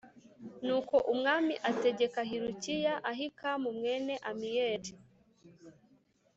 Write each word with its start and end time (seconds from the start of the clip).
Nuko 0.65 0.95
umwami 1.13 1.53
ategeka 1.69 2.19
Hilukiya 2.29 2.93
Ahikamu 3.11 3.67
mwene 3.77 4.13
amiyeli 4.29 4.91